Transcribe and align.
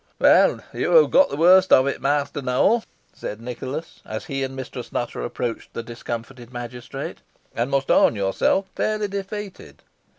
"Well, 0.17 0.61
you 0.73 0.93
have 0.93 1.11
got 1.11 1.29
the 1.29 1.37
worst 1.37 1.71
of 1.71 1.85
it, 1.85 2.01
Master 2.01 2.41
Nowell," 2.41 2.83
said 3.13 3.39
Nicholas, 3.39 4.01
as 4.03 4.25
he 4.25 4.41
and 4.43 4.55
Mistress 4.55 4.91
Nutter 4.91 5.21
approached 5.23 5.75
the 5.75 5.83
discomfited 5.83 6.51
magistrate, 6.51 7.19
"and 7.53 7.69
must 7.69 7.91
own 7.91 8.15
yourself 8.15 8.65
fairly 8.75 9.07
defeated." 9.07 9.83